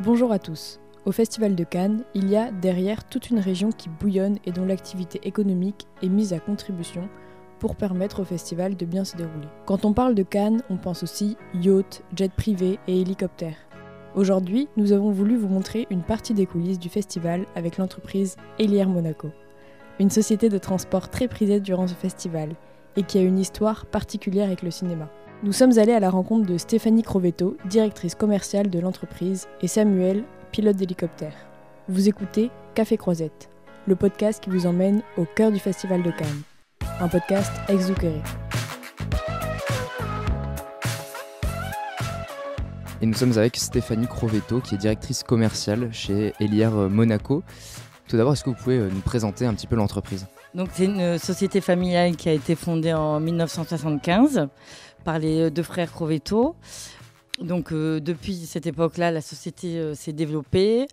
[0.00, 0.78] Bonjour à tous.
[1.06, 4.66] Au Festival de Cannes, il y a derrière toute une région qui bouillonne et dont
[4.66, 7.08] l'activité économique est mise à contribution
[7.60, 9.48] pour permettre au festival de bien se dérouler.
[9.64, 13.56] Quand on parle de Cannes, on pense aussi yacht, jet privé et hélicoptère.
[14.14, 18.90] Aujourd'hui, nous avons voulu vous montrer une partie des coulisses du festival avec l'entreprise Elière
[18.90, 19.30] Monaco,
[19.98, 22.50] une société de transport très prisée durant ce festival
[22.96, 25.08] et qui a une histoire particulière avec le cinéma.
[25.42, 30.24] Nous sommes allés à la rencontre de Stéphanie Crovetto, directrice commerciale de l'entreprise, et Samuel,
[30.50, 31.34] pilote d'hélicoptère.
[31.88, 33.50] Vous écoutez Café Croisette,
[33.86, 36.42] le podcast qui vous emmène au cœur du Festival de Cannes.
[37.00, 37.92] Un podcast ex
[43.02, 47.42] Et nous sommes avec Stéphanie Crovetto, qui est directrice commerciale chez Elière Monaco.
[48.08, 50.26] Tout d'abord, est-ce que vous pouvez euh, nous présenter un petit peu l'entreprise?
[50.54, 54.48] Donc, c'est une société familiale qui a été fondée en 1975
[55.06, 56.56] par les deux frères Crovetto.
[57.40, 60.88] Donc euh, depuis cette époque-là, la société euh, s'est développée.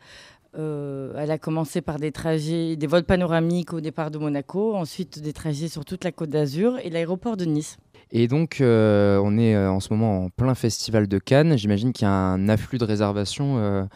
[0.56, 5.20] Euh, elle a commencé par des trajets, des vols panoramiques au départ de Monaco, ensuite
[5.20, 7.78] des trajets sur toute la côte d'Azur et l'aéroport de Nice.
[8.12, 11.58] Et donc, on est en ce moment en plein festival de Cannes.
[11.58, 13.90] J'imagine qu'il y a un afflux de réservations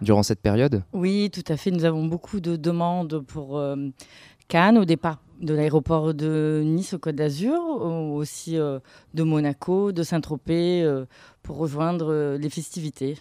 [0.00, 1.70] durant cette période Oui, tout à fait.
[1.70, 3.62] Nous avons beaucoup de demandes pour
[4.48, 7.60] Cannes au départ de l'aéroport de Nice au Côte d'Azur,
[8.12, 8.78] aussi euh,
[9.14, 11.06] de Monaco, de Saint-Tropez, euh,
[11.42, 13.16] pour rejoindre euh, les festivités.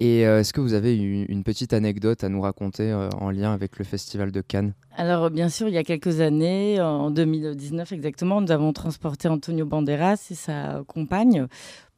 [0.00, 3.84] Et est-ce que vous avez une, petite anecdote à nous raconter en lien avec le
[3.84, 4.72] Festival de Cannes?
[4.96, 9.66] Alors bien sûr, il y a quelques années, en 2019 exactement, nous avons transporté Antonio
[9.66, 11.48] Banderas et sa compagne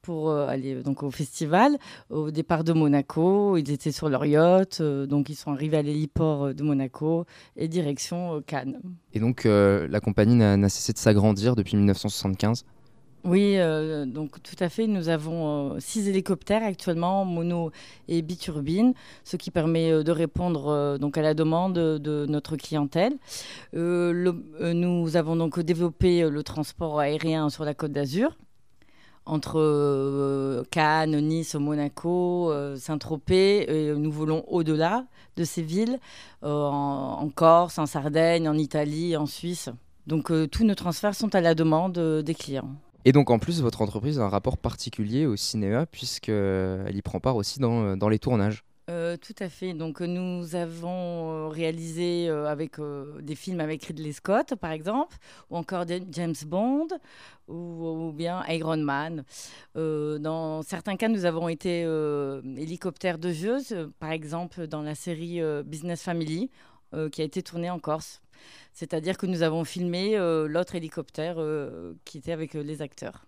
[0.03, 1.79] pour euh, aller donc au festival.
[2.09, 5.83] Au départ de Monaco, ils étaient sur leur yacht, euh, donc ils sont arrivés à
[5.83, 7.25] l'héliport euh, de Monaco
[7.57, 8.81] et direction Cannes.
[9.13, 12.65] Et donc la compagnie n'a cessé de s'agrandir depuis 1975
[13.23, 13.59] oui,
[14.07, 14.87] donc tout à fait.
[14.87, 17.71] Nous avons six hélicoptères actuellement, mono
[18.09, 23.13] et biturbine, ce qui permet de répondre donc à la demande de notre clientèle.
[23.75, 28.39] nous avons donc développé le transport aérien sur la Côte d'Azur
[29.31, 33.95] entre euh, Cannes, Nice, Monaco, euh, Saint-Tropez.
[33.97, 35.99] Nous voulons au-delà de ces villes,
[36.43, 39.71] euh, en, Corse, en Sardaigne, en Italie, en Suisse.
[40.07, 42.75] Donc tous nos transferts sont à la demande des clients.
[43.05, 47.21] Et donc en plus, votre entreprise a un rapport particulier au cinéma puisqu'elle y prend
[47.21, 48.65] part aussi dans les tournages.
[48.91, 49.73] Euh, tout à fait.
[49.73, 52.77] Donc, nous avons euh, réalisé euh, avec
[53.21, 55.17] des films avec Ridley Scott, par exemple,
[55.49, 56.89] ou encore James Bond,
[57.47, 59.25] ou, bien Iron Man.
[59.75, 61.83] dans certains cas, nous avons été
[62.57, 63.59] hélicoptère de jeu,
[63.99, 66.51] par exemple dans la série Business Family,
[67.13, 68.23] qui a été tournée en Corse.
[68.73, 70.17] C'est-à-dire que nous avons filmé
[70.49, 71.37] l'autre hélicoptère
[72.05, 73.25] qui était avec les acteurs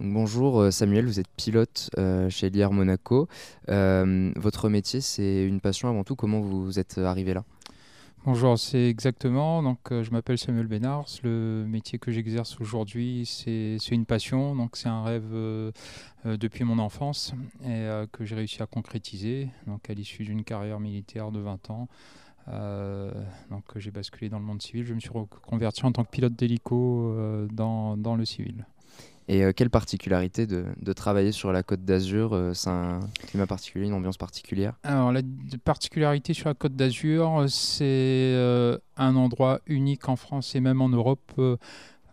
[0.00, 3.28] bonjour euh, Samuel, vous êtes pilote euh, chez Eliar Monaco.
[3.68, 6.16] Euh, votre métier, c'est une passion avant tout.
[6.16, 7.44] Comment vous êtes arrivé là?
[8.24, 9.62] Bonjour, c'est exactement.
[9.64, 11.06] Donc, je m'appelle Samuel Bénard.
[11.24, 14.54] Le métier que j'exerce aujourd'hui, c'est une passion.
[14.54, 15.34] Donc, c'est un rêve
[16.24, 19.48] depuis mon enfance et que j'ai réussi à concrétiser.
[19.66, 21.88] Donc, à l'issue d'une carrière militaire de 20 ans.
[23.50, 24.84] donc j'ai basculé dans le monde civil.
[24.84, 27.16] Je me suis reconverti en tant que pilote d'hélico
[27.50, 28.66] dans, dans, le civil.
[29.28, 33.86] Et euh, quelle particularité de, travailler sur la Côte d'Azur euh, C'est un climat particulier,
[33.86, 34.74] une ambiance particulière?
[34.82, 35.22] Alors, la
[35.64, 40.88] particularité sur la Côte d'Azur, c'est euh, un endroit unique en France et même en
[40.88, 41.40] Europe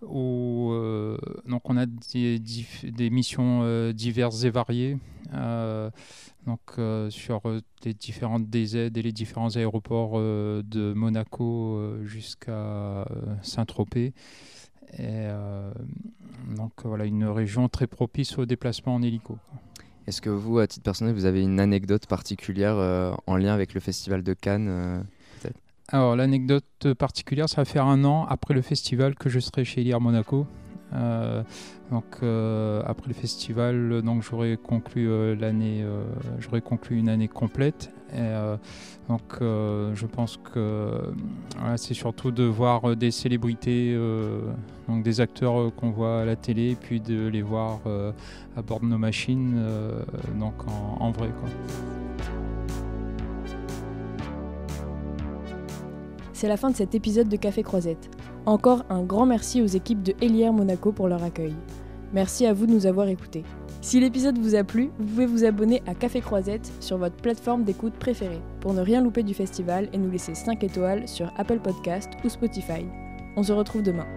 [0.01, 0.71] où
[1.45, 4.97] donc on a des, des missions diverses et variées.
[6.45, 6.61] donc,
[7.09, 7.41] sur
[7.83, 13.05] les différentes DZ et les différents aéroports de Monaco jusqu'à
[13.41, 14.13] Saint-Tropez.
[14.93, 15.71] Et euh,
[16.55, 19.37] donc voilà, une région très propice au déplacement en hélico.
[20.07, 23.73] Est-ce que vous, à titre personnel, vous avez une anecdote particulière euh, en lien avec
[23.73, 25.01] le festival de Cannes euh,
[25.89, 29.81] Alors l'anecdote particulière, ça va faire un an après le festival que je serai chez
[29.81, 30.47] Eliar Monaco.
[30.91, 32.17] Donc
[32.85, 35.85] après le festival, donc j'aurais conclu l'année,
[36.39, 38.57] j'aurais conclu une année complète euh,
[39.07, 41.13] donc euh, je pense que
[41.77, 44.41] c'est surtout de voir des célébrités, euh,
[44.87, 47.79] donc des acteurs qu'on voit à la télé, puis de les voir
[48.55, 49.61] à bord de nos machines,
[50.39, 50.53] donc
[50.99, 51.29] en, vrai.
[56.33, 58.09] C'est la fin de cet épisode de Café Croisette.
[58.45, 61.55] Encore un grand merci aux équipes de Hélière Monaco pour leur accueil.
[62.13, 63.43] Merci à vous de nous avoir écoutés.
[63.81, 67.63] Si l'épisode vous a plu, vous pouvez vous abonner à Café Croisette sur votre plateforme
[67.63, 71.59] d'écoute préférée pour ne rien louper du festival et nous laisser 5 étoiles sur Apple
[71.59, 72.85] Podcast ou Spotify.
[73.37, 74.07] On se retrouve demain.